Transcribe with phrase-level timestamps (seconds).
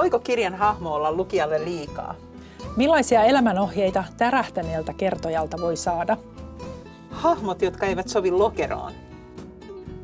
[0.00, 2.14] Voiko kirjan hahmo olla lukijalle liikaa?
[2.76, 6.16] Millaisia elämänohjeita tärähtäneeltä kertojalta voi saada?
[7.10, 8.92] Hahmot, jotka eivät sovi lokeroon.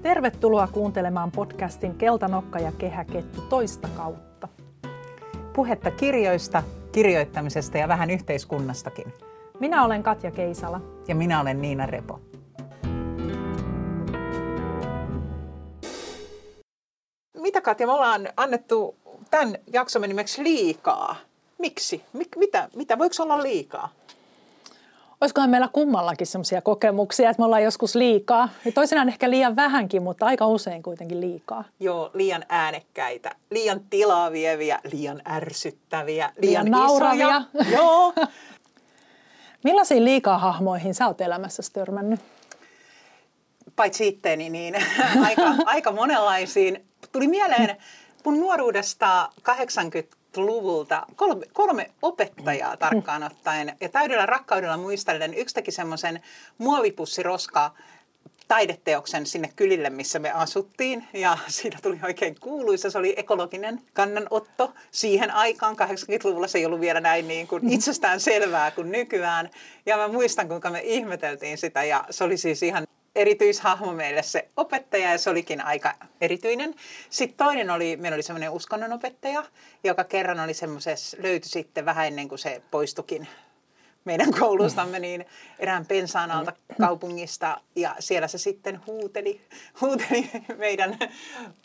[0.03, 4.48] Tervetuloa kuuntelemaan podcastin Keltanokka ja kehäkettu toista kautta.
[5.52, 9.12] Puhetta kirjoista, kirjoittamisesta ja vähän yhteiskunnastakin.
[9.60, 10.80] Minä olen Katja Keisala.
[11.09, 12.20] Ja minä olen Niina Repo.
[17.42, 18.97] Mitä Katja, me ollaan annettu
[19.30, 21.16] tämän jaksomme nimeksi liikaa.
[21.59, 22.05] Miksi?
[22.12, 22.98] Mik, mitä, mitä?
[22.98, 23.89] Voiko olla liikaa?
[25.21, 28.49] Olisikohan meillä kummallakin sellaisia kokemuksia, että me ollaan joskus liikaa.
[28.65, 31.65] Ja toisinaan ehkä liian vähänkin, mutta aika usein kuitenkin liikaa.
[31.80, 37.43] Joo, liian äänekkäitä, liian tilaa vieviä, liian ärsyttäviä, liian, liian nauravia.
[37.55, 37.79] Isoja.
[37.79, 38.13] Joo.
[39.65, 42.21] Millaisiin liikaa hahmoihin sä oot elämässä törmännyt?
[43.77, 44.74] Paitsi itteeni, niin
[45.27, 46.85] aika, aika monenlaisiin.
[47.13, 47.77] Tuli mieleen
[48.27, 53.77] mun nuoruudesta 80-luvulta kolme, kolme opettajaa tarkkaan ottaen.
[53.80, 56.23] Ja täydellä rakkaudella muistellen yksi teki semmoisen
[56.59, 57.71] muovipussiroska
[58.49, 61.09] taideteoksen sinne kylille, missä me asuttiin.
[61.13, 62.91] Ja siitä tuli oikein kuuluisa.
[62.91, 64.72] Se oli ekologinen kannanotto.
[64.91, 69.50] Siihen aikaan 80-luvulla se ei ollut vielä näin niin kuin itsestään selvää kuin nykyään.
[69.87, 71.84] Ja mä muistan, kuinka me ihmeteltiin sitä.
[71.84, 76.75] Ja se oli siis ihan erityishahmo meille se opettaja ja se olikin aika erityinen.
[77.10, 79.44] Sitten toinen oli, meillä oli semmoinen uskonnonopettaja,
[79.84, 83.28] joka kerran oli semmoisessa, löytyi sitten vähän ennen kuin se poistukin
[84.06, 85.26] meidän koulustamme niin
[85.59, 89.41] erään pensaan alta kaupungista ja siellä se sitten huuteli,
[89.81, 90.99] huuteli meidän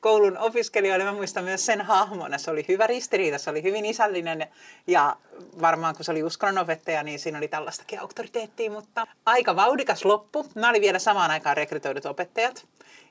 [0.02, 1.06] koulun opiskelijoille.
[1.06, 2.38] Mä muistan myös sen hahmona.
[2.38, 4.47] Se oli hyvä ristiriita, se oli hyvin isällinen
[4.88, 5.17] ja
[5.62, 10.45] varmaan kun se oli uskonnonopettaja, niin siinä oli tällaistakin auktoriteettia, mutta aika vaudikas loppu.
[10.56, 12.66] Mä olin vielä samaan aikaan rekrytoidut opettajat.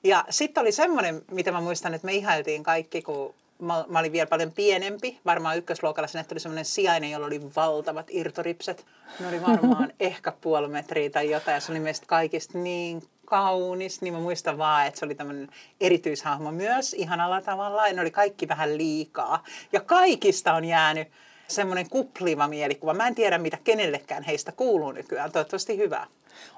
[0.04, 4.12] Ja sitten oli semmoinen, mitä mä muistan, että me ihailtiin kaikki, kun mä, mä olin
[4.12, 5.20] vielä paljon pienempi.
[5.26, 8.86] Varmaan ykkösluokalla sinne tuli semmoinen sijainen, jolla oli valtavat irtoripset.
[9.20, 11.54] Ne oli varmaan ehkä puoli metriä tai jotain.
[11.54, 15.48] Ja se oli meistä kaikista niin kaunis, niin mä muistan vaan, että se oli tämmöinen
[15.80, 17.86] erityishahmo myös ihanalla tavalla.
[17.86, 19.44] Ja ne oli kaikki vähän liikaa.
[19.72, 21.08] Ja kaikista on jäänyt
[21.50, 22.94] semmoinen kupliva mielikuva.
[22.94, 25.32] Mä en tiedä, mitä kenellekään heistä kuuluu nykyään.
[25.32, 26.06] Toivottavasti hyvää.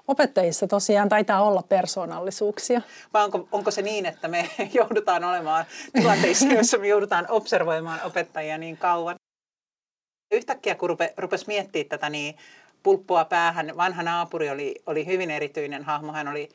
[0.09, 2.83] Opettajissa tosiaan taitaa olla persoonallisuuksia.
[3.15, 8.59] Vai onko, onko se niin, että me joudutaan olemaan tilanteissa, joissa me joudutaan observoimaan opettajia
[8.59, 9.17] niin kauan?
[10.33, 12.37] Yhtäkkiä kun rupe, rupesi miettimään tätä, niin
[12.83, 13.73] pulppua päähän.
[13.77, 16.13] Vanha naapuri oli, oli hyvin erityinen hahmo.
[16.13, 16.49] Hän oli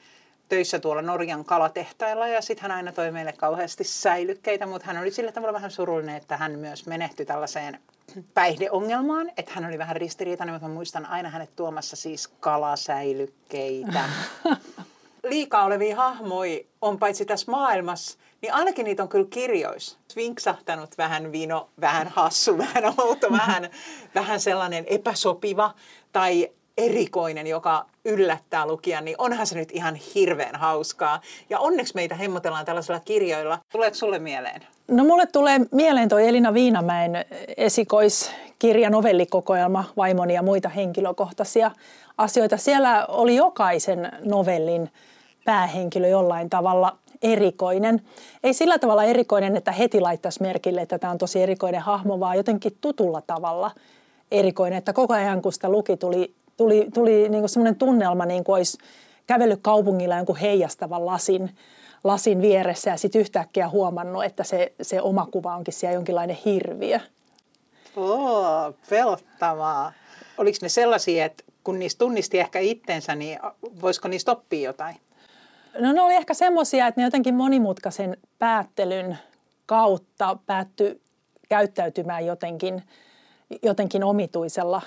[0.49, 5.11] töissä tuolla Norjan kalatehtailla ja sitten hän aina toi meille kauheasti säilykkeitä, mutta hän oli
[5.11, 7.79] sillä tavalla vähän surullinen, että hän myös menehtyi tällaiseen
[8.33, 14.03] päihdeongelmaan, että hän oli vähän ristiriitainen, mutta mä muistan aina hänet tuomassa siis kalasäilykkeitä.
[15.23, 19.97] Liikaa olevia hahmoja on paitsi tässä maailmassa, niin ainakin niitä on kyllä kirjoissa.
[20.15, 23.69] Vinksahtanut vähän vino, vähän hassu, vähän outo, vähän,
[24.15, 25.73] vähän sellainen epäsopiva
[26.11, 31.21] tai erikoinen, joka yllättää lukijan, niin onhan se nyt ihan hirveän hauskaa.
[31.49, 33.59] Ja onneksi meitä hemmotellaan tällaisilla kirjoilla.
[33.71, 34.61] Tuleeko sulle mieleen?
[34.87, 37.25] No mulle tulee mieleen toi Elina Viinamäen
[37.57, 41.71] esikoiskirja, novellikokoelma, vaimoni ja muita henkilökohtaisia
[42.17, 42.57] asioita.
[42.57, 44.89] Siellä oli jokaisen novellin
[45.45, 48.01] päähenkilö jollain tavalla erikoinen.
[48.43, 52.37] Ei sillä tavalla erikoinen, että heti laittaisi merkille, että tämä on tosi erikoinen hahmo, vaan
[52.37, 53.71] jotenkin tutulla tavalla
[54.31, 54.77] erikoinen.
[54.77, 58.77] Että koko ajan kun sitä luki, tuli, tuli, tuli niin semmoinen tunnelma, niin kuin olisi
[59.27, 61.49] kävellyt kaupungilla jonkun heijastavan lasin
[62.03, 66.99] lasin vieressä ja sitten yhtäkkiä huomannut, että se, se oma kuva onkin siellä jonkinlainen hirviö.
[67.95, 69.93] Oo, pelottavaa.
[70.37, 73.39] Oliko ne sellaisia, että kun niistä tunnisti ehkä itsensä, niin
[73.81, 74.95] voisiko niistä oppia jotain?
[75.79, 79.17] No ne oli ehkä semmoisia, että ne jotenkin monimutkaisen päättelyn
[79.65, 81.01] kautta päätty
[81.49, 82.83] käyttäytymään jotenkin,
[83.63, 84.81] jotenkin omituisella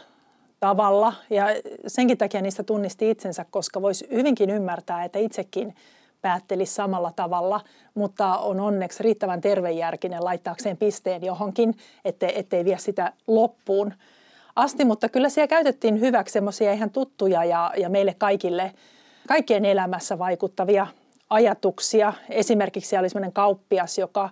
[0.60, 1.12] tavalla.
[1.30, 1.46] Ja
[1.86, 5.74] senkin takia niistä tunnisti itsensä, koska voisi hyvinkin ymmärtää, että itsekin–
[6.22, 7.60] päättelisi samalla tavalla,
[7.94, 11.74] mutta on onneksi riittävän tervejärkinen laittaakseen pisteen johonkin,
[12.04, 13.94] ettei, ettei vie sitä loppuun
[14.56, 14.84] asti.
[14.84, 18.72] Mutta kyllä siellä käytettiin hyväksi semmoisia ihan tuttuja ja, ja meille kaikille,
[19.28, 20.86] kaikkien elämässä vaikuttavia
[21.30, 22.12] ajatuksia.
[22.28, 24.30] Esimerkiksi oli semmoinen kauppias, joka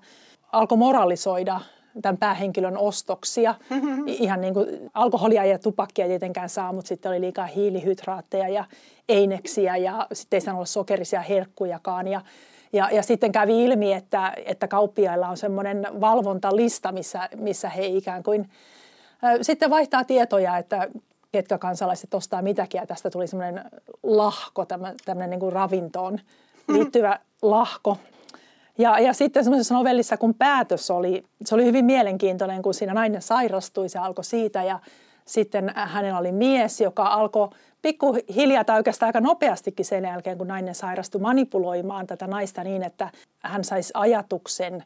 [0.53, 1.61] alkoi moralisoida
[2.03, 3.55] tämän päähenkilön ostoksia.
[4.07, 8.65] Ihan niin kuin alkoholia ja tupakkia tietenkään saa, mutta sitten oli liikaa hiilihydraatteja ja
[9.09, 12.09] eineksiä ja sitten ei saanut olla sokerisia herkkujakaan.
[12.09, 12.21] Ja,
[12.73, 18.23] ja, ja sitten kävi ilmi, että, että kauppiailla on semmoinen valvontalista, missä, missä he ikään
[18.23, 18.51] kuin
[19.43, 20.89] sitten vaihtaa tietoja, että
[21.33, 22.79] ketkä kansalaiset ostaa mitäkin.
[22.79, 23.65] Ja tästä tuli semmoinen
[24.03, 24.67] lahko,
[25.05, 26.19] tämmöinen niin kuin ravintoon
[26.69, 27.99] liittyvä lahko.
[28.79, 33.23] Ja, ja sitten semmoisessa novellissa, kun päätös oli, se oli hyvin mielenkiintoinen, kun siinä nainen
[33.23, 34.79] sairastui, se alkoi siitä ja
[35.25, 37.49] sitten hänellä oli mies, joka alkoi
[37.83, 43.11] pikkuhiljaa tai oikeastaan aika nopeastikin sen jälkeen, kun nainen sairastui manipuloimaan tätä naista niin, että
[43.43, 44.85] hän saisi ajatuksen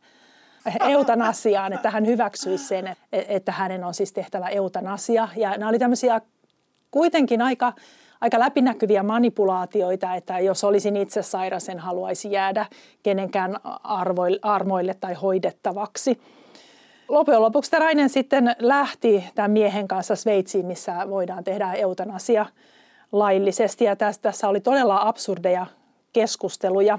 [0.88, 5.28] eutanasiaan, että hän hyväksyisi sen, että hänen on siis tehtävä eutanasia.
[5.36, 6.20] Ja nämä oli tämmöisiä
[6.90, 7.72] kuitenkin aika,
[8.22, 12.66] aika läpinäkyviä manipulaatioita, että jos olisin itse sairas, en haluaisi jäädä
[13.02, 13.56] kenenkään
[14.42, 16.20] armoille tai hoidettavaksi.
[17.08, 22.46] Loppujen lopuksi Rainen sitten lähti tämän miehen kanssa Sveitsiin, missä voidaan tehdä eutanasia
[23.12, 23.84] laillisesti.
[23.84, 25.66] Ja tässä, tässä oli todella absurdeja
[26.12, 26.98] keskusteluja.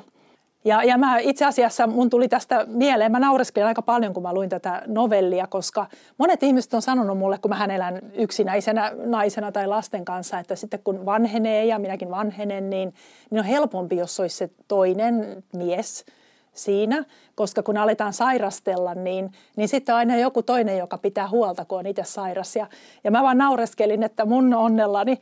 [0.66, 4.34] Ja, ja mä itse asiassa mun tuli tästä mieleen, mä naureskelin aika paljon, kun mä
[4.34, 5.88] luin tätä novellia, koska
[6.18, 10.80] monet ihmiset on sanonut mulle, kun mä elän yksinäisenä naisena tai lasten kanssa, että sitten
[10.84, 12.94] kun vanhenee ja minäkin vanhenen, niin,
[13.30, 16.06] niin on helpompi, jos olisi se toinen mies
[16.54, 17.06] siinä,
[17.36, 21.80] koska kun aletaan sairastella, niin, niin sitten on aina joku toinen, joka pitää huolta, kun
[21.80, 22.56] on itse sairas.
[22.56, 22.68] Ja,
[23.04, 25.20] ja mä vaan naureskelin, että mun onnellani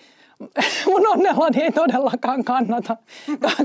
[0.85, 2.97] mun onnellani ei todellakaan kannata,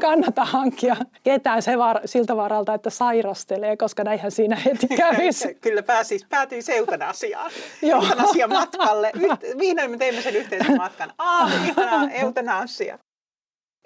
[0.00, 5.54] kannata hankkia ketään se var, siltä varalta, että sairastelee, koska näinhän siinä heti kävisi.
[5.54, 7.50] Kyllä pääsis, päätyi eutanasiaan.
[7.82, 9.12] Eutanasia matkalle.
[9.58, 11.12] Vihdoin me teimme sen yhteisen matkan.
[11.18, 12.98] Ah, ihanaa, eutanasia.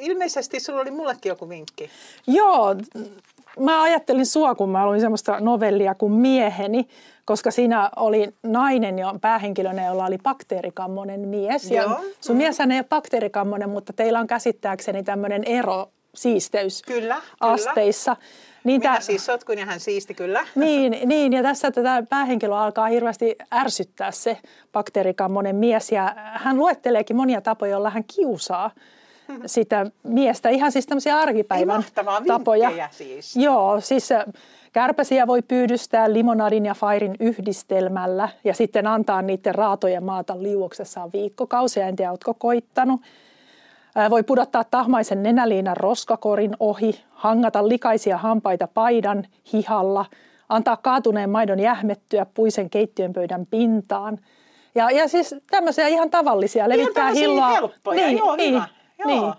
[0.00, 1.90] Ilmeisesti sulla oli mullekin joku vinkki.
[2.26, 2.76] Joo,
[3.60, 6.88] mä ajattelin sua, kun mä luin semmoista novellia kuin Mieheni,
[7.24, 11.70] koska siinä oli nainen jo päähenkilönä, jolla oli bakteerikammonen mies.
[11.70, 11.90] Joo.
[11.90, 12.38] Ja sun mm.
[12.38, 18.14] mieshän ei ole bakteerikammonen, mutta teillä on käsittääkseni tämmöinen ero siisteys kyllä, asteissa.
[18.14, 18.50] Kyllä.
[18.64, 20.46] Niin Minä siis sotkun ja hän siisti, kyllä.
[20.54, 24.38] Niin, niin, ja tässä tätä päähenkilö alkaa hirveästi ärsyttää se
[24.72, 25.92] bakteerikammonen mies.
[25.92, 28.70] Ja hän luetteleekin monia tapoja, joilla hän kiusaa
[29.46, 30.48] sitä miestä.
[30.48, 31.84] Ihan siis tämmöisiä arkipäivän
[32.26, 32.70] tapoja.
[32.90, 33.36] siis.
[33.36, 34.24] Joo, siis äh,
[34.72, 41.86] kärpäsiä voi pyydystää limonadin ja fairin yhdistelmällä ja sitten antaa niiden raatojen maata liuoksessaan viikkokausia.
[41.86, 43.00] En tiedä, oletko koittanut.
[43.98, 50.06] Äh, voi pudottaa tahmaisen nenäliinan roskakorin ohi, hangata likaisia hampaita paidan hihalla,
[50.48, 54.18] antaa kaatuneen maidon jähmettyä puisen keittiönpöydän pintaan.
[54.74, 57.48] Ja, ja siis tämmöisiä ihan tavallisia, levittää ihan hilloa.
[57.48, 58.54] helppoja, niin, joo, niin.
[58.54, 58.79] hyvä.
[59.04, 59.34] Joo.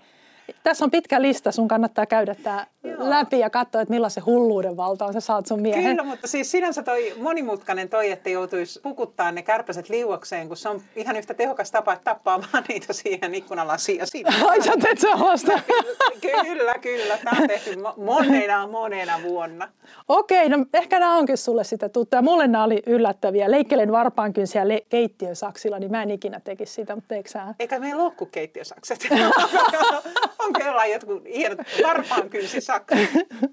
[0.47, 0.55] Niin.
[0.63, 2.65] Tässä on pitkä lista, sun kannattaa käydä tämä
[2.97, 5.83] läpi ja katsoa, että millaisen hulluuden valtaan sä saat sun miehen.
[5.83, 10.69] Kyllä, mutta siis sinänsä toi monimutkainen toi, että joutuisi pukuttaa ne kärpäset liuokseen, kun se
[10.69, 14.33] on ihan yhtä tehokas tapa, että tappaa vaan niitä siihen ikkunalasiin ja siinä.
[14.45, 15.51] Ai sä teet sellaista?
[16.21, 17.17] kyllä, kyllä.
[17.23, 19.69] Tämä on tehty monena, monena vuonna.
[20.07, 22.21] Okei, no ehkä nämä onkin sulle sitä tuttuja.
[22.21, 23.51] Mulle nämä oli yllättäviä.
[23.51, 27.55] Leikkelen varpaankynsiä le- keittiösaksilla, niin mä en ikinä tekisi sitä, mutta eikö sä?
[27.59, 29.07] Eikä meillä ole keittiösakset.
[30.65, 33.09] Jollain jotkut hienot varpaankynsisakset?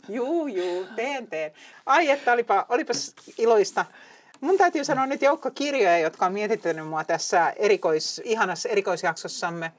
[0.09, 1.53] juu, juu, teen, teen.
[1.87, 3.85] Ai että, olipa, olipas iloista.
[4.41, 9.73] Mun täytyy sanoa nyt joukko kirjoja, jotka on mietittänyt mua tässä erikois, ihanassa erikoisjaksossamme.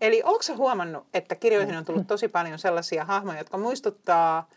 [0.00, 4.48] Eli onko huomannut, että kirjoihin on tullut tosi paljon sellaisia hahmoja, jotka muistuttaa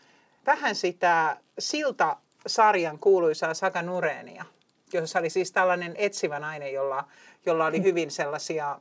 [0.46, 4.44] vähän sitä Silta-sarjan kuuluisaa Saga Nureenia,
[4.92, 7.04] jossa oli siis tällainen etsivä nainen, jolla,
[7.46, 8.78] jolla oli hyvin sellaisia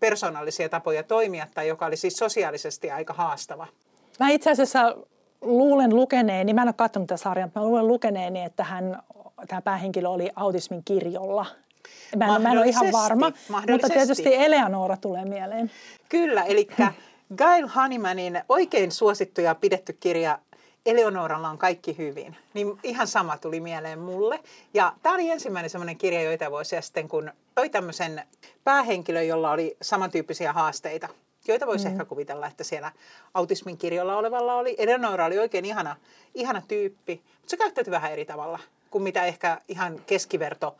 [0.00, 3.66] persoonallisia tapoja toimia tai joka oli siis sosiaalisesti aika haastava.
[4.20, 4.96] Mä itse asiassa
[5.40, 9.02] luulen lukeneeni, mä en ole katsonut tätä sarjaa, mutta mä luulen lukeneeni, että hän,
[9.48, 11.46] tämä päähenkilö oli autismin kirjolla.
[12.16, 13.32] Mä en, mä en ole ihan varma,
[13.70, 15.70] mutta tietysti Eleanora tulee mieleen.
[16.08, 16.68] Kyllä, eli
[17.36, 20.38] Gail Honeymanin oikein suosittu ja pidetty kirja
[20.86, 22.36] Eleonoralla on kaikki hyvin.
[22.54, 24.40] Niin ihan sama tuli mieleen mulle.
[24.74, 28.22] Ja tämä oli ensimmäinen semmoinen kirja joita vuosia sitten, kun toi tämmöisen
[28.64, 31.08] päähenkilö, jolla oli samantyyppisiä haasteita,
[31.48, 31.90] joita voisi mm.
[31.92, 32.92] ehkä kuvitella, että siellä
[33.34, 34.74] autismin kirjolla olevalla oli.
[34.78, 35.96] Eleonora oli oikein ihana,
[36.34, 38.58] ihana tyyppi, mutta se käyttäytyi vähän eri tavalla
[38.90, 40.76] kuin mitä ehkä ihan keskiverto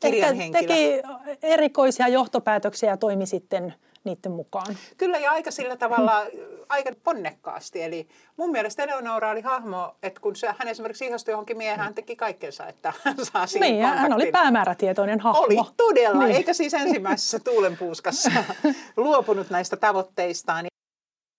[0.00, 0.62] kirjan henkilö.
[0.62, 1.02] teki
[1.42, 3.74] erikoisia johtopäätöksiä ja toimi sitten
[4.08, 4.76] niiden mukaan.
[4.96, 6.26] Kyllä ja aika sillä tavalla,
[6.68, 7.82] aika ponnekkaasti.
[7.82, 11.94] Eli mun mielestä Eleonora oli hahmo, että kun se, hän esimerkiksi ihastui johonkin miehen, hän
[11.94, 12.92] teki kaikkensa, että
[13.32, 14.02] saa siihen Niin, kontaktin.
[14.02, 15.40] hän oli päämäärätietoinen hahmo.
[15.40, 16.36] Oli todella, niin.
[16.36, 18.30] eikä siis ensimmäisessä tuulenpuuskassa
[18.96, 20.66] luopunut näistä tavoitteistaan.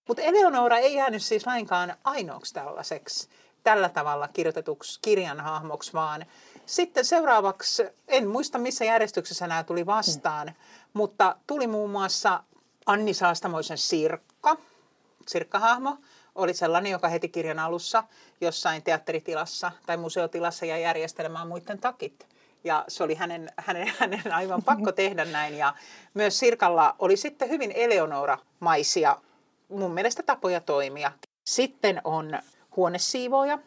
[0.07, 3.29] Mutta Eleonora ei jäänyt siis lainkaan ainoaksi tällaiseksi
[3.63, 6.25] tällä tavalla kirjoitetuksi kirjan hahmoksi, vaan
[6.65, 10.53] sitten seuraavaksi, en muista missä järjestyksessä nämä tuli vastaan, mm.
[10.93, 12.43] mutta tuli muun muassa
[12.89, 14.57] Anni Saastamoisen Sirkka,
[15.27, 15.97] Sirkkahahmo,
[16.35, 18.03] oli sellainen, joka heti kirjan alussa
[18.41, 22.27] jossain teatteritilassa tai museotilassa ja järjestelemään muiden takit.
[22.63, 25.57] Ja se oli hänen, hänen, hänen aivan pakko tehdä näin.
[25.57, 25.73] Ja
[26.13, 29.17] myös Sirkalla oli sitten hyvin Eleonora-maisia
[29.69, 31.11] mun mielestä tapoja toimia.
[31.45, 32.39] Sitten on
[32.75, 33.59] huonesiivooja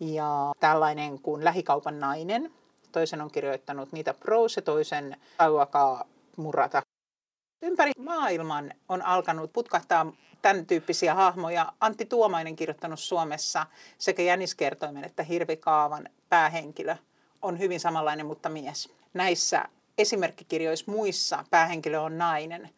[0.00, 2.52] ja tällainen kuin lähikaupan nainen.
[2.92, 6.06] Toisen on kirjoittanut Niitä Prose, toisen Tauaka
[6.36, 6.82] Murata.
[7.62, 10.12] Ympäri maailman on alkanut putkahtaa
[10.42, 11.72] tämän tyyppisiä hahmoja.
[11.80, 13.66] Antti Tuomainen kirjoittanut Suomessa
[13.98, 16.96] sekä jäniskertoimen että hirvikaavan päähenkilö
[17.42, 18.90] on hyvin samanlainen, mutta mies.
[19.14, 19.64] Näissä
[19.98, 22.70] esimerkkikirjoissa muissa päähenkilö on nainen.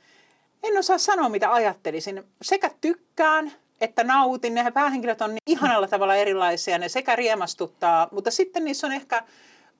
[0.62, 2.24] En osaa sanoa, mitä ajattelisin.
[2.42, 4.54] Sekä tykkään että nautin.
[4.54, 6.78] Ne päähenkilöt on ihanalla tavalla erilaisia.
[6.78, 9.22] Ne sekä riemastuttaa, mutta sitten niissä on ehkä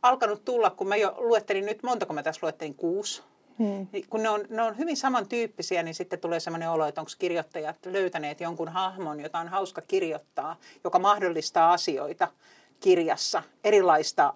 [0.03, 3.23] alkanut tulla, kun mä jo luettelin nyt, montako mä tässä luettelin, kuusi.
[3.61, 3.87] Hmm.
[4.11, 7.77] Kun ne on, ne on hyvin samantyyppisiä, niin sitten tulee sellainen olo, että onko kirjoittajat
[7.87, 12.29] löytäneet jonkun hahmon, jota on hauska kirjoittaa, joka mahdollistaa asioita
[12.81, 14.35] kirjassa, erilaista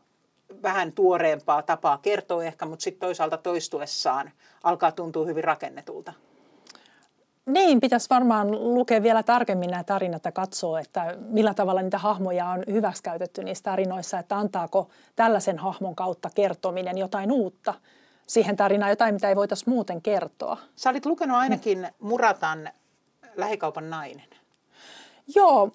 [0.63, 4.31] vähän tuoreempaa tapaa kertoa ehkä, mutta sitten toisaalta toistuessaan
[4.65, 6.13] alkaa tuntua hyvin rakennetulta.
[7.47, 12.49] Niin, pitäisi varmaan lukea vielä tarkemmin nämä tarinat ja katsoa, että millä tavalla niitä hahmoja
[12.49, 17.75] on hyväksikäytetty niissä tarinoissa, että antaako tällaisen hahmon kautta kertominen jotain uutta
[18.27, 20.57] siihen tarinaan, jotain mitä ei voitaisiin muuten kertoa.
[20.77, 22.71] Sä olit lukenut ainakin Muratan
[23.37, 24.27] Lähikaupan nainen.
[25.35, 25.71] Joo,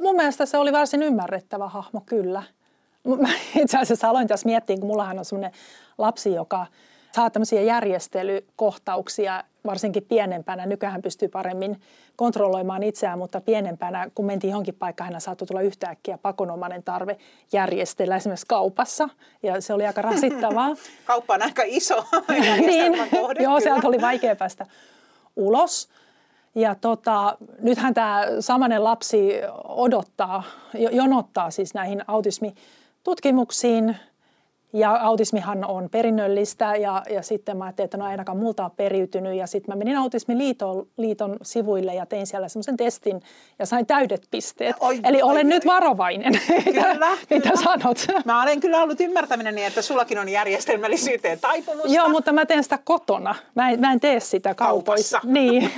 [0.00, 2.42] mun mielestä se oli varsin ymmärrettävä hahmo kyllä.
[3.20, 5.52] Mä itse asiassa aloin tässä miettiä, kun mullahan on semmoinen
[5.98, 6.66] lapsi, joka
[7.12, 10.66] saa tämmöisiä järjestelykohtauksia varsinkin pienempänä.
[10.66, 11.80] Nykyään pystyy paremmin
[12.16, 17.16] kontrolloimaan itseään, mutta pienempänä, kun mentiin johonkin paikkaan, hän saattoi tulla yhtäkkiä pakonomainen tarve
[17.52, 19.08] järjestellä esimerkiksi kaupassa.
[19.42, 20.68] Ja se oli aika rasittavaa.
[21.04, 22.04] Kauppa on aika iso
[22.66, 24.66] niin, kohde, Joo, sieltä oli vaikea päästä
[25.36, 25.88] ulos.
[26.54, 29.30] Ja tota, nythän tämä samanen lapsi
[29.64, 30.42] odottaa,
[30.74, 33.96] jonottaa siis näihin autismitutkimuksiin
[34.72, 39.34] ja autismihan on perinnöllistä ja, ja sitten mä ajattelin, että no ainakaan multa on periytynyt.
[39.36, 43.22] Ja sitten mä menin Autismiliiton liiton sivuille ja tein siellä semmoisen testin
[43.58, 44.76] ja sain täydet pisteet.
[44.80, 46.32] Oi, Eli oi, olen oi, nyt varovainen,
[46.64, 48.06] kyllä, mitä, mitä sanot.
[48.24, 51.88] Mä olen kyllä ollut ymmärtäminen niin, että sullakin on järjestelmällisyyteen taipumusta.
[51.88, 53.34] Joo, mutta mä teen sitä kotona.
[53.54, 55.20] Mä en, mä en tee sitä kaupoissa.
[55.20, 55.28] Kaupassa.
[55.38, 55.70] Niin.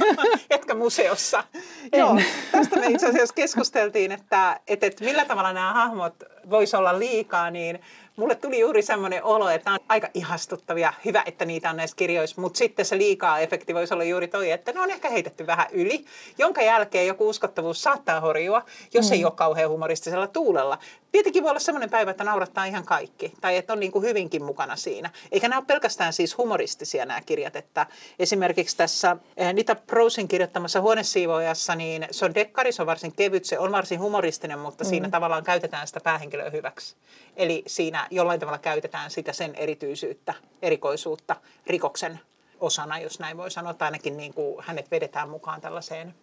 [0.50, 1.44] Etkä museossa.
[1.92, 1.98] En.
[2.00, 2.18] Joo,
[2.52, 6.14] tästä me itse asiassa keskusteltiin, että, että, että millä tavalla nämä hahmot
[6.50, 7.80] voisi olla liikaa, niin
[8.16, 10.92] mulle tuli juuri semmoinen olo, että on aika ihastuttavia.
[11.04, 14.50] Hyvä, että niitä on näissä kirjoissa, mutta sitten se liikaa efekti voisi olla juuri toi,
[14.50, 16.04] että ne on ehkä heitetty vähän yli,
[16.38, 18.62] jonka jälkeen joku uskottavuus saattaa horjua,
[18.94, 19.12] jos mm.
[19.12, 20.78] ei ole kauhean humoristisella tuulella.
[21.12, 24.44] Tietenkin voi olla semmoinen päivä, että naurattaa ihan kaikki, tai että on niin kuin hyvinkin
[24.44, 25.10] mukana siinä.
[25.32, 27.86] Eikä nämä ole pelkästään siis humoristisia nämä kirjat, että
[28.18, 33.44] esimerkiksi tässä eh, Nita Prosin kirjoittamassa huonesiivoajassa, niin se on dekkari, se on varsin kevyt,
[33.44, 34.88] se on varsin humoristinen, mutta mm.
[34.88, 36.96] siinä tavallaan käytetään sitä päähenkilöä hyväksi.
[37.36, 41.36] Eli siinä jollain tavalla käytetään sitä sen erityisyyttä, erikoisuutta
[41.66, 42.20] rikoksen
[42.60, 46.14] osana, jos näin voi sanoa, tai ainakin niin kuin hänet vedetään mukaan tällaiseen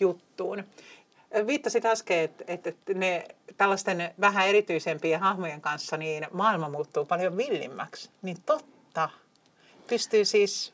[0.00, 0.64] juttuun.
[1.46, 3.24] Viittasit äsken, että, että ne
[3.56, 8.10] tällaisten vähän erityisempien hahmojen kanssa niin maailma muuttuu paljon villimmäksi.
[8.22, 9.08] Niin totta.
[9.86, 10.72] Pystyy siis,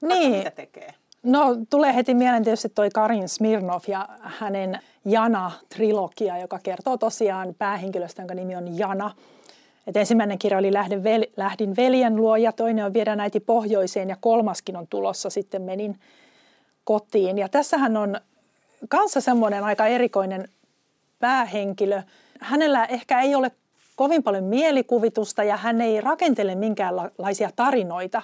[0.00, 0.32] niin.
[0.32, 0.94] mitä tekee.
[1.22, 8.22] No tulee heti mieleen tietysti toi Karin Smirnov ja hänen Jana-trilogia, joka kertoo tosiaan päähenkilöstä,
[8.22, 9.10] jonka nimi on Jana.
[9.86, 14.08] Et ensimmäinen kirja oli Lähdin, vel, Lähdin veljen luo ja toinen on Viedä äiti pohjoiseen
[14.08, 15.98] ja kolmaskin on tulossa sitten menin
[16.84, 17.38] kotiin.
[17.38, 18.20] Ja tässähän on
[18.88, 20.48] kanssa semmoinen aika erikoinen
[21.18, 22.02] päähenkilö.
[22.40, 23.50] Hänellä ehkä ei ole
[23.96, 28.22] kovin paljon mielikuvitusta ja hän ei rakentele minkäänlaisia tarinoita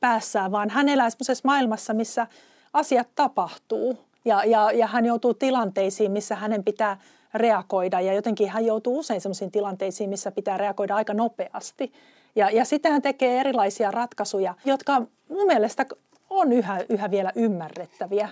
[0.00, 2.26] päässään, vaan hän elää semmoisessa maailmassa, missä
[2.72, 3.98] asiat tapahtuu.
[4.24, 6.96] Ja, ja, ja hän joutuu tilanteisiin, missä hänen pitää
[7.34, 11.92] reagoida ja jotenkin hän joutuu usein sellaisiin tilanteisiin, missä pitää reagoida aika nopeasti.
[12.36, 15.86] Ja, ja sitten hän tekee erilaisia ratkaisuja, jotka mun mielestä
[16.30, 18.28] on yhä, yhä vielä ymmärrettäviä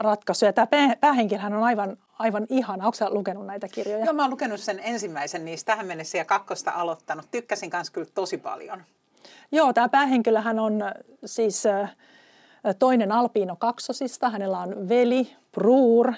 [0.00, 0.52] ratkaisuja.
[0.52, 0.66] Tämä
[1.00, 2.86] päähenkilöhän on aivan, aivan ihana.
[2.86, 4.04] Onko lukenut näitä kirjoja?
[4.04, 7.26] Joo, mä oon lukenut sen ensimmäisen niistä tähän mennessä ja kakkosta aloittanut.
[7.30, 8.82] Tykkäsin kanssa kyllä tosi paljon.
[9.52, 10.82] Joo, tämä päähenkilöhän on
[11.24, 11.64] siis
[12.78, 14.30] toinen Alpiino kaksosista.
[14.30, 16.12] Hänellä on veli, Bruur.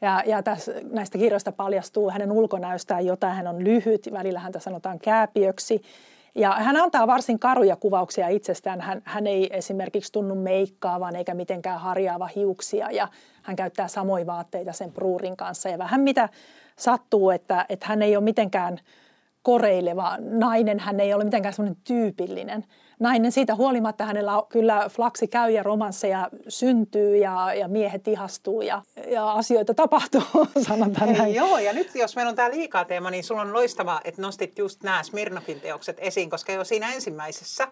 [0.00, 3.34] Ja, ja tässä, näistä kirjoista paljastuu hänen ulkonäöstään jotain.
[3.34, 5.82] Hän on lyhyt, välillä häntä sanotaan kääpiöksi.
[6.34, 8.80] Ja hän antaa varsin karuja kuvauksia itsestään.
[8.80, 13.08] Hän, hän ei esimerkiksi tunnu meikkaavan eikä mitenkään harjaava hiuksia ja
[13.42, 15.68] hän käyttää samoja vaatteita sen pruurin kanssa.
[15.68, 16.28] Ja vähän mitä
[16.76, 18.78] sattuu, että, että hän ei ole mitenkään
[19.42, 22.64] koreileva nainen, hän ei ole mitenkään semmoinen tyypillinen
[23.00, 23.32] nainen.
[23.32, 29.32] Siitä huolimatta hänellä kyllä flaksi käy ja romansseja syntyy ja, ja miehet ihastuu ja, ja
[29.32, 30.22] asioita tapahtuu,
[30.68, 31.34] sanotaan näin.
[31.34, 34.58] Joo, ja nyt jos meillä on tämä liikaa teema, niin sulla on loistava, että nostit
[34.58, 37.68] just nämä Smirnofin teokset esiin, koska jo siinä ensimmäisessä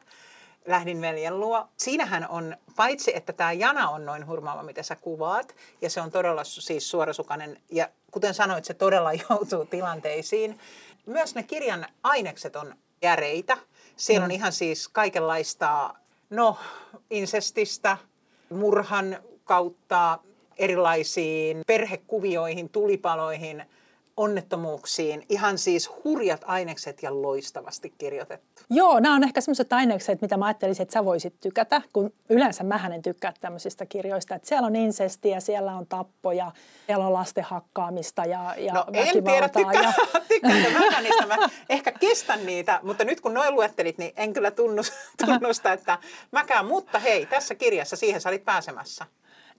[0.66, 1.68] lähdin veljen luo.
[1.76, 6.10] Siinähän on, paitsi että tämä jana on noin hurmaava, mitä sä kuvaat, ja se on
[6.10, 10.58] todella siis suorasukainen, ja kuten sanoit, se todella joutuu tilanteisiin.
[11.06, 13.58] Myös ne kirjan ainekset on järeitä.
[13.96, 14.34] Siellä on mm.
[14.34, 15.94] ihan siis kaikenlaista,
[16.30, 16.58] no,
[17.10, 17.98] insestistä,
[18.50, 20.18] murhan kautta
[20.56, 23.64] erilaisiin perhekuvioihin, tulipaloihin–
[24.18, 25.26] onnettomuuksiin.
[25.28, 28.62] Ihan siis hurjat ainekset ja loistavasti kirjoitettu.
[28.70, 32.64] Joo, nämä on ehkä sellaiset ainekset, mitä mä ajattelisin, että sä voisit tykätä, kun yleensä
[32.64, 34.34] mä en tykkää tämmöisistä kirjoista.
[34.34, 36.52] Että siellä on insestiä, siellä on tappoja,
[36.86, 39.92] siellä on lasten hakkaamista ja, ja no, en tiedä, tykkää, ja...
[40.28, 41.26] tykkääkö mä niistä.
[41.26, 41.36] Mä
[41.68, 44.50] ehkä kestän niitä, mutta nyt kun noin luettelit, niin en kyllä
[45.26, 45.98] tunnusta, että
[46.32, 46.66] mäkään.
[46.66, 49.06] Mutta hei, tässä kirjassa siihen sä olit pääsemässä.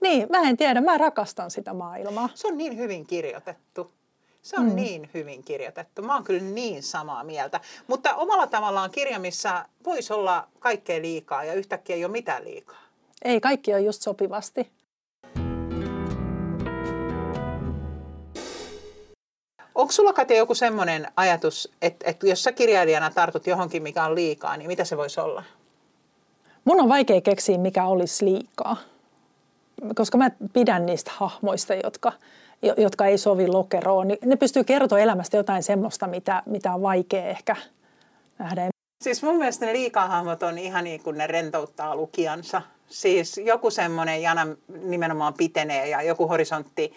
[0.01, 0.81] Niin, mä en tiedä.
[0.81, 2.29] Mä rakastan sitä maailmaa.
[2.35, 3.91] Se on niin hyvin kirjoitettu.
[4.41, 4.75] Se on mm.
[4.75, 6.01] niin hyvin kirjoitettu.
[6.01, 7.59] Mä oon kyllä niin samaa mieltä.
[7.87, 12.79] Mutta omalla tavallaan kirja, missä voisi olla kaikkea liikaa ja yhtäkkiä ei ole mitään liikaa.
[13.25, 14.71] Ei, kaikki on just sopivasti.
[19.75, 24.15] Onko sulla Katja joku semmoinen ajatus, että, että jos sä kirjailijana tartut johonkin, mikä on
[24.15, 25.43] liikaa, niin mitä se voisi olla?
[26.65, 28.77] Mun on vaikea keksiä, mikä olisi liikaa.
[29.95, 32.13] Koska mä pidän niistä hahmoista, jotka
[32.61, 37.25] jotka ei sovi lokeroon, niin ne pystyy kertoa elämästä jotain semmoista, mitä, mitä on vaikea
[37.25, 37.55] ehkä
[38.39, 38.69] nähdä.
[39.03, 42.61] Siis mun mielestä ne liikahahmot on ihan niin kuin ne rentouttaa lukijansa.
[42.89, 44.47] Siis joku semmoinen jana
[44.81, 46.93] nimenomaan pitenee ja joku horisontti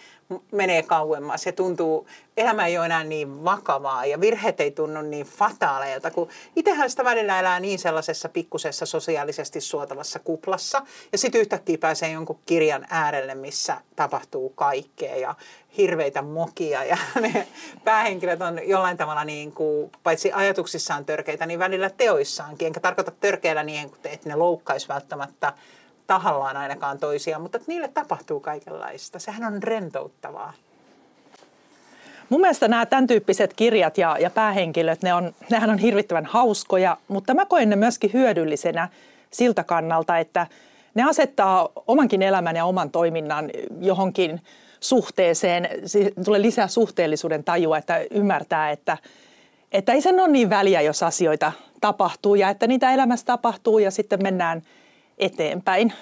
[0.52, 2.06] menee kauemmas ja tuntuu,
[2.37, 7.04] elämä ei ole enää niin vakavaa ja virheet ei tunnu niin fataaleilta, kun itsehän sitä
[7.04, 10.82] välillä elää niin sellaisessa pikkusessa sosiaalisesti suotavassa kuplassa
[11.12, 15.34] ja sitten yhtäkkiä pääsee jonkun kirjan äärelle, missä tapahtuu kaikkea ja
[15.76, 17.49] hirveitä mokia ja ne
[17.84, 22.66] päähenkilöt on jollain tavalla niin kuin, paitsi ajatuksissaan törkeitä, niin välillä teoissaankin.
[22.66, 25.52] Enkä tarkoita törkeillä niin, että ne loukkaisi välttämättä
[26.06, 29.18] tahallaan ainakaan toisiaan, mutta niille tapahtuu kaikenlaista.
[29.18, 30.52] Sehän on rentouttavaa.
[32.28, 36.96] Mun mielestä nämä tämän tyyppiset kirjat ja, ja päähenkilöt, ne on, nehän on hirvittävän hauskoja,
[37.09, 38.88] mutta mä koen ne myöskin hyödyllisenä
[39.31, 40.46] siltä kannalta, että
[40.94, 43.50] ne asettaa omankin elämän ja oman toiminnan
[43.81, 44.40] johonkin
[44.81, 45.68] suhteeseen.
[46.24, 48.98] Tulee lisää suhteellisuuden tajua, että ymmärtää, että,
[49.72, 53.90] että ei sen ole niin väliä, jos asioita tapahtuu ja että niitä elämässä tapahtuu ja
[53.90, 54.62] sitten mennään–
[55.24, 55.92] eteenpäin.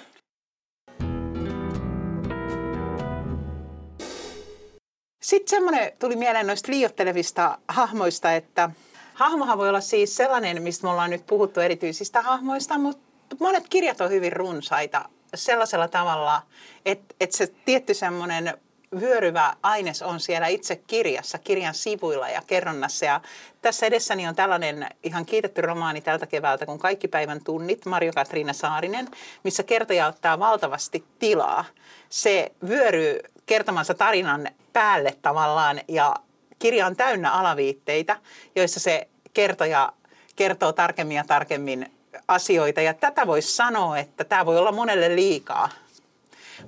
[5.23, 8.69] Sitten semmoinen tuli mieleen noista liiottelevista hahmoista, että
[9.13, 14.01] hahmohan voi olla siis sellainen, mistä me ollaan nyt puhuttu erityisistä hahmoista, mutta monet kirjat
[14.01, 16.41] on hyvin runsaita sellaisella tavalla,
[16.85, 18.53] että, että se tietty semmoinen
[18.99, 23.05] vyöryvä aines on siellä itse kirjassa, kirjan sivuilla ja kerronnassa.
[23.05, 23.21] Ja
[23.61, 29.07] tässä edessäni on tällainen ihan kiitetty romaani tältä keväältä kuin Kaikki päivän tunnit, Marjo-Katriina Saarinen,
[29.43, 31.65] missä kertoja ottaa valtavasti tilaa.
[32.09, 36.15] Se vyöryy kertomansa tarinan päälle tavallaan ja
[36.59, 38.17] kirja on täynnä alaviitteitä,
[38.55, 39.93] joissa se kertoja
[40.35, 41.91] kertoo tarkemmin ja tarkemmin
[42.27, 42.81] asioita.
[42.81, 45.69] Ja tätä voisi sanoa, että tämä voi olla monelle liikaa,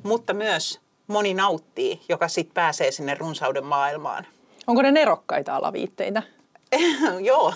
[0.04, 4.26] mutta myös moni nauttii, joka sitten pääsee sinne runsauden maailmaan.
[4.68, 6.24] Onko ne nerokkaita alaviitteitä?
[7.30, 7.54] Joo,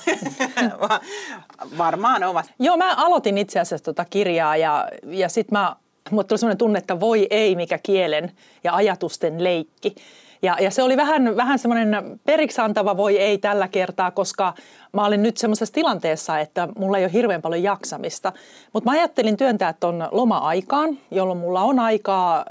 [1.78, 2.46] varmaan ovat.
[2.60, 5.76] Joo, mä aloitin itse asiassa tuota kirjaa ja, ja sitten mä,
[6.12, 8.32] mulle tuli sellainen tunne, että voi ei, mikä kielen
[8.64, 9.96] ja ajatusten leikki.
[10.42, 14.54] Ja, ja se oli vähän, vähän semmoinen periksi antava voi ei tällä kertaa, koska
[14.94, 18.34] mä olin nyt semmoisessa tilanteessa, että mulla ei ole hirveän paljon jaksamista.
[18.74, 22.46] Mutta mä ajattelin työntää tuon loma-aikaan, jolloin mulla on aikaa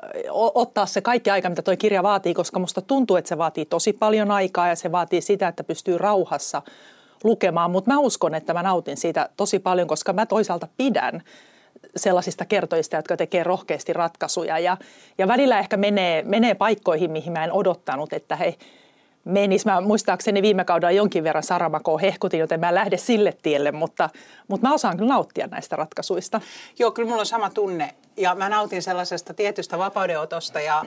[0.54, 3.92] ottaa se kaikki aika, mitä tuo kirja vaatii, koska musta tuntuu, että se vaatii tosi
[3.92, 6.62] paljon aikaa ja se vaatii sitä, että pystyy rauhassa
[7.24, 7.70] lukemaan.
[7.70, 11.22] Mutta mä uskon, että mä nautin siitä tosi paljon, koska mä toisaalta pidän
[11.96, 14.58] sellaisista kertoista, jotka tekee rohkeasti ratkaisuja.
[14.58, 14.76] Ja,
[15.18, 18.54] ja välillä ehkä menee, menee paikkoihin, mihin mä en odottanut, että he
[19.26, 19.66] menis.
[19.66, 24.10] Mä muistaakseni viime kaudella jonkin verran Saramakoa hehkutin, joten mä en lähde sille tielle, mutta,
[24.48, 26.40] mutta mä osaan kyllä nauttia näistä ratkaisuista.
[26.78, 27.94] Joo, kyllä mulla on sama tunne.
[28.16, 30.84] Ja mä nautin sellaisesta tietystä vapaudenotosta ja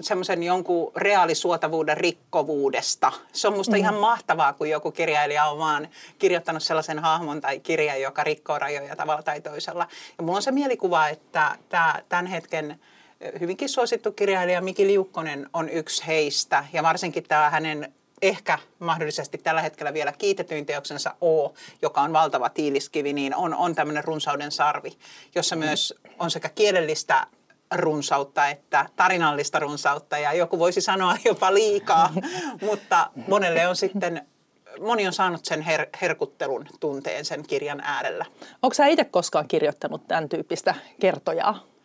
[0.00, 3.12] semmoisen jonkun reaalisuotavuuden rikkovuudesta.
[3.32, 3.78] Se on musta mm.
[3.78, 8.96] ihan mahtavaa, kun joku kirjailija on vaan kirjoittanut sellaisen hahmon tai kirjan, joka rikkoo rajoja
[8.96, 9.86] tavalla tai toisella.
[10.18, 11.58] Ja mulla on se mielikuva, että
[12.08, 12.78] tämän hetken
[13.40, 16.64] hyvinkin suosittu kirjailija Miki Liukkonen on yksi heistä.
[16.72, 22.48] Ja varsinkin tämä hänen ehkä mahdollisesti tällä hetkellä vielä kiitetyin teoksensa O, joka on valtava
[22.48, 24.98] tiiliskivi, niin on, on tämmöinen runsauden sarvi,
[25.34, 27.26] jossa myös on sekä kielellistä
[27.74, 32.14] runsautta että tarinallista runsautta ja joku voisi sanoa jopa liikaa,
[32.68, 34.26] mutta monelle on sitten
[34.80, 38.24] moni on saanut sen her- herkuttelun tunteen sen kirjan äärellä.
[38.62, 41.77] Onko sä itse koskaan kirjoittanut tämän tyyppistä kertojaa?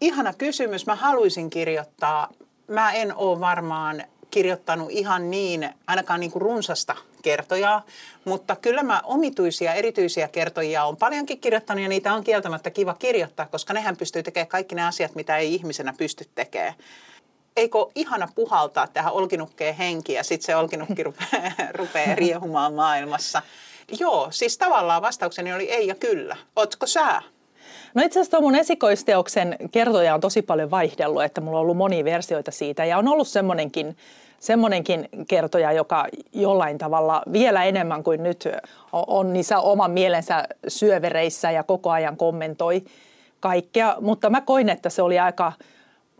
[0.00, 0.86] Ihana kysymys.
[0.86, 2.28] Mä haluaisin kirjoittaa.
[2.66, 7.84] Mä en ole varmaan kirjoittanut ihan niin, ainakaan niin kuin runsasta kertojaa,
[8.24, 13.46] mutta kyllä mä omituisia, erityisiä kertojia on paljonkin kirjoittanut ja niitä on kieltämättä kiva kirjoittaa,
[13.46, 16.74] koska nehän pystyy tekemään kaikki ne asiat, mitä ei ihmisenä pysty tekemään.
[17.56, 21.02] Eikö ihana puhaltaa tähän olkinukkeen henki ja sitten se olkinukki
[21.78, 23.42] rupeaa, riehumaan maailmassa?
[24.00, 26.36] Joo, siis tavallaan vastaukseni oli ei ja kyllä.
[26.56, 27.22] Ootko sä?
[27.94, 32.04] No itse asiassa mun esikoisteoksen kertoja on tosi paljon vaihdellut, että mulla on ollut monia
[32.04, 33.96] versioita siitä ja on ollut semmoinenkin
[34.40, 38.48] semmoinenkin kertoja, joka jollain tavalla vielä enemmän kuin nyt
[38.92, 42.84] on niissä oman mielensä syövereissä ja koko ajan kommentoi
[43.40, 43.96] kaikkea.
[44.00, 45.52] Mutta mä koin, että se oli aika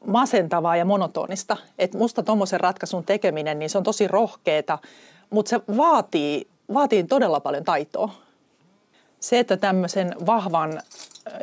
[0.06, 1.56] masentavaa ja monotonista.
[1.78, 4.78] Että musta tuommoisen ratkaisun tekeminen, niin se on tosi rohkeeta,
[5.30, 8.10] mutta se vaatii, vaatii todella paljon taitoa.
[9.20, 10.82] Se, että tämmöisen vahvan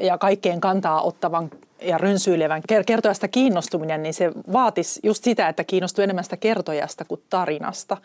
[0.02, 6.04] ja kaikkeen kantaa ottavan ja rynsyilevän kertojasta kiinnostuminen, niin se vaatisi just sitä, että kiinnostuu
[6.04, 7.98] enemmän sitä kertojasta kuin tarinasta.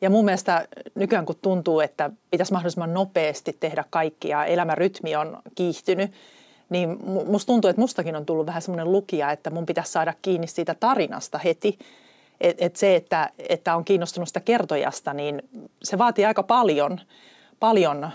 [0.00, 5.16] Ja mun mielestä nykyään kun tuntuu, että pitäisi mahdollisimman nopeasti tehdä kaikki ja elämän rytmi
[5.16, 6.12] on kiihtynyt,
[6.70, 10.46] niin musta tuntuu, että mustakin on tullut vähän semmoinen lukija, että mun pitäisi saada kiinni
[10.46, 11.78] siitä tarinasta heti.
[12.40, 15.42] Että et se, että, että on kiinnostunut sitä kertojasta, niin
[15.82, 17.00] se vaatii aika paljon,
[17.60, 18.10] paljon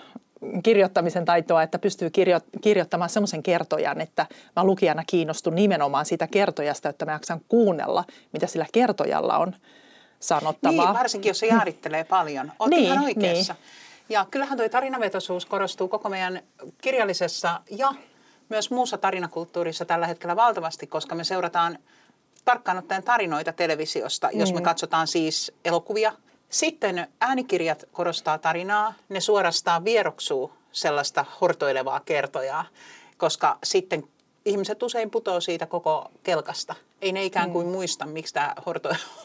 [0.63, 4.25] kirjoittamisen taitoa, että pystyy kirjo- kirjoittamaan semmoisen kertojan, että
[4.55, 9.55] mä lukijana kiinnostun nimenomaan siitä kertojasta, että mä jaksan kuunnella, mitä sillä kertojalla on
[10.19, 10.85] sanottavaa.
[10.85, 12.51] Niin, varsinkin jos se jaarittelee paljon.
[12.59, 13.53] Olet niin, ihan oikeassa.
[13.53, 13.63] Niin.
[14.09, 16.41] Ja kyllähän tuo tarinavetoisuus korostuu koko meidän
[16.81, 17.93] kirjallisessa ja
[18.49, 21.77] myös muussa tarinakulttuurissa tällä hetkellä valtavasti, koska me seurataan
[22.45, 24.63] tarkkaan ottaen tarinoita televisiosta, jos me mm.
[24.63, 26.13] katsotaan siis elokuvia–
[26.51, 32.65] sitten äänikirjat korostaa tarinaa, ne suorastaan vieroksuu sellaista hortoilevaa kertojaa,
[33.17, 34.03] koska sitten
[34.45, 36.75] ihmiset usein putoo siitä koko kelkasta.
[37.01, 37.71] Ei ne ikään kuin mm.
[37.71, 38.55] muista, miksi tämä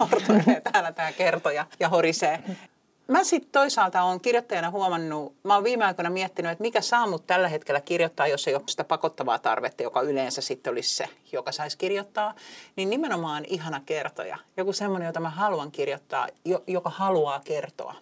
[0.00, 2.42] hortoilee täällä tämä kertoja ja horisee.
[3.08, 7.26] Mä sitten toisaalta olen kirjoittajana huomannut, mä oon viime aikoina miettinyt, että mikä saa mut
[7.26, 11.52] tällä hetkellä kirjoittaa, jos ei ole sitä pakottavaa tarvetta, joka yleensä sitten olisi se, joka
[11.52, 12.34] saisi kirjoittaa.
[12.76, 14.38] Niin nimenomaan ihana kertoja.
[14.56, 16.28] Joku semmoinen, jota mä haluan kirjoittaa,
[16.66, 17.94] joka haluaa kertoa.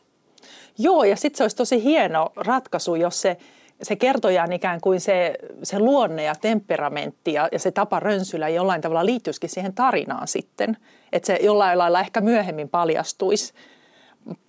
[0.78, 3.36] Joo, ja sitten se olisi tosi hieno ratkaisu, jos se,
[3.82, 8.48] se kertoja on ikään kuin se, se luonne ja temperamentti ja, ja se tapa rönsyllä
[8.48, 10.76] jollain tavalla liittyisikin siihen tarinaan sitten.
[11.12, 13.54] Että se jollain lailla ehkä myöhemmin paljastuisi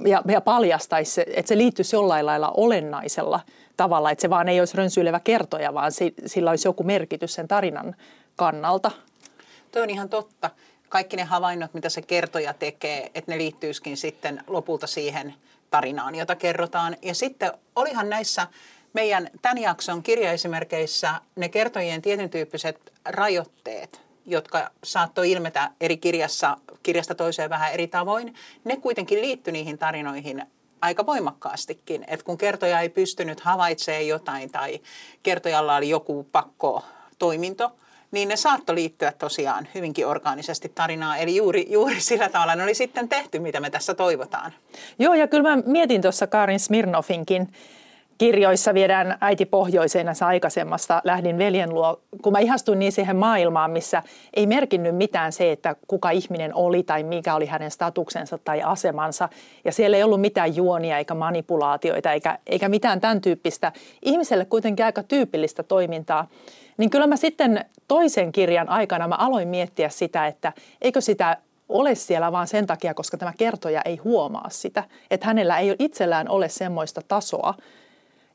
[0.05, 3.39] ja, ja paljastaisi, että se liittyisi jollain lailla olennaisella
[3.77, 5.91] tavalla, että se vaan ei olisi rönsyilevä kertoja, vaan
[6.25, 7.95] sillä olisi joku merkitys sen tarinan
[8.35, 8.91] kannalta.
[9.71, 10.49] Tuo on ihan totta.
[10.89, 15.33] Kaikki ne havainnot, mitä se kertoja tekee, että ne liittyisikin sitten lopulta siihen
[15.69, 16.97] tarinaan, jota kerrotaan.
[17.01, 18.47] Ja sitten olihan näissä
[18.93, 27.15] meidän tämän jakson kirjaesimerkeissä ne kertojien tietyn tyyppiset rajoitteet, jotka saattoi ilmetä eri kirjassa, kirjasta
[27.15, 28.33] toiseen vähän eri tavoin,
[28.63, 30.43] ne kuitenkin liittyi niihin tarinoihin
[30.81, 32.05] aika voimakkaastikin.
[32.07, 34.79] Et kun kertoja ei pystynyt havaitsemaan jotain tai
[35.23, 36.83] kertojalla oli joku pakko
[37.19, 37.71] toiminto,
[38.11, 41.19] niin ne saattoi liittyä tosiaan hyvinkin orgaanisesti tarinaan.
[41.19, 44.53] Eli juuri, juuri sillä tavalla ne oli sitten tehty, mitä me tässä toivotaan.
[44.99, 47.47] Joo, ja kyllä mä mietin tuossa Karin Smirnofinkin
[48.17, 53.71] kirjoissa viedään äiti pohjoiseen näissä aikaisemmasta lähdin veljen luo, kun mä ihastuin niin siihen maailmaan,
[53.71, 58.61] missä ei merkinnyt mitään se, että kuka ihminen oli tai mikä oli hänen statuksensa tai
[58.61, 59.29] asemansa.
[59.65, 63.71] Ja siellä ei ollut mitään juonia eikä manipulaatioita eikä, eikä mitään tämän tyyppistä.
[64.01, 66.27] Ihmiselle kuitenkin aika tyypillistä toimintaa.
[66.77, 71.37] Niin kyllä mä sitten toisen kirjan aikana mä aloin miettiä sitä, että eikö sitä
[71.69, 74.83] ole siellä vaan sen takia, koska tämä kertoja ei huomaa sitä.
[75.11, 77.53] Että hänellä ei itsellään ole semmoista tasoa,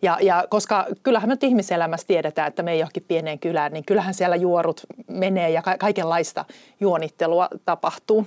[0.02, 3.84] ja, ja koska kyllähän me nyt ihmiselämässä tiedetään, että me ei johonkin pieneen kylään, niin
[3.84, 6.44] kyllähän siellä juorut menee ja ka- kaikenlaista
[6.80, 8.26] juonittelua tapahtuu.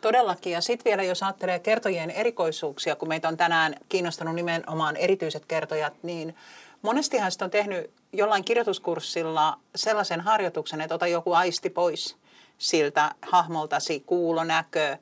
[0.00, 0.52] Todellakin.
[0.52, 5.94] Ja sitten vielä, jos ajattelee kertojien erikoisuuksia, kun meitä on tänään kiinnostanut nimenomaan erityiset kertojat,
[6.02, 6.36] niin
[6.82, 12.16] monestihan on tehnyt jollain kirjoituskurssilla sellaisen harjoituksen, että ota joku aisti pois
[12.58, 14.96] siltä hahmoltasi, kuulo, näkö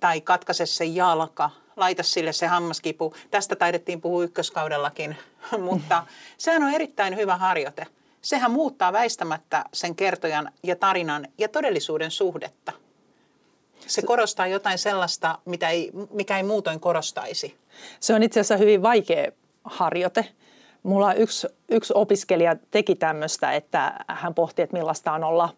[0.00, 3.14] tai katkaise se jalka– laita sille se hammaskipu.
[3.30, 5.16] Tästä taidettiin puhua ykköskaudellakin,
[5.68, 6.06] mutta
[6.38, 7.86] sehän on erittäin hyvä harjoite.
[8.22, 12.72] Sehän muuttaa väistämättä sen kertojan ja tarinan ja todellisuuden suhdetta.
[13.86, 17.56] Se korostaa jotain sellaista, mitä ei, mikä ei muutoin korostaisi.
[18.00, 19.32] Se on itse asiassa hyvin vaikea
[19.64, 20.28] harjoite.
[20.82, 25.54] Mulla yksi, yksi opiskelija teki tämmöistä, että hän pohti, että millaista on olla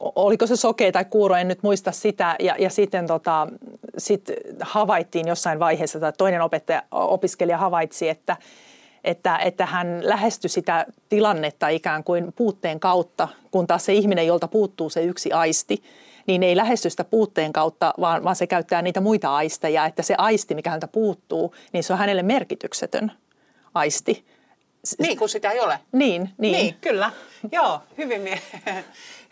[0.00, 2.36] oliko se sokea tai kuuro, en nyt muista sitä.
[2.40, 3.48] Ja, ja sitten tota,
[3.98, 8.36] sit havaittiin jossain vaiheessa, tai toinen opettaja, opiskelija havaitsi, että,
[9.04, 14.48] että, että hän lähestyi sitä tilannetta ikään kuin puutteen kautta, kun taas se ihminen, jolta
[14.48, 15.82] puuttuu se yksi aisti,
[16.26, 20.14] niin ei lähesty sitä puutteen kautta, vaan, vaan se käyttää niitä muita aisteja, että se
[20.18, 23.12] aisti, mikä häntä puuttuu, niin se on hänelle merkityksetön
[23.74, 24.24] aisti.
[24.98, 25.80] Niin, kun sitä ei ole.
[25.92, 26.52] Niin, niin.
[26.52, 27.10] Niin, kyllä.
[27.52, 28.42] Joo, hyvin, mie-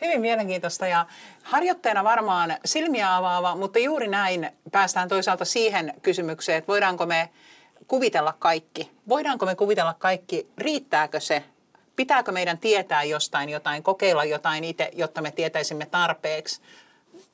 [0.02, 1.06] hyvin mielenkiintoista ja
[1.42, 7.30] harjoitteena varmaan silmiä avaava, mutta juuri näin päästään toisaalta siihen kysymykseen, että voidaanko me
[7.88, 8.90] kuvitella kaikki.
[9.08, 11.44] Voidaanko me kuvitella kaikki, riittääkö se,
[11.96, 16.60] pitääkö meidän tietää jostain jotain, kokeilla jotain itse, jotta me tietäisimme tarpeeksi.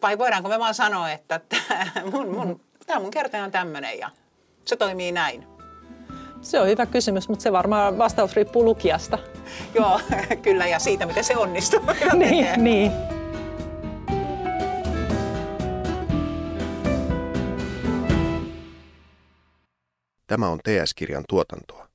[0.02, 1.40] Vai voidaanko me vaan sanoa, että
[2.12, 4.10] mun, mun, tämä mun kertoja on tämmöinen ja
[4.64, 5.46] se toimii näin.
[6.42, 9.18] Se on hyvä kysymys, mutta se varmaan vastaus riippuu lukijasta.
[9.74, 10.00] Joo,
[10.42, 11.80] kyllä, ja siitä, miten se onnistuu.
[12.14, 12.92] niin, niin.
[20.26, 21.91] Tämä on TS-kirjan tuotantoa.